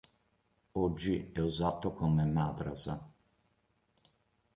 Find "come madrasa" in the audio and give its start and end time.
1.93-3.07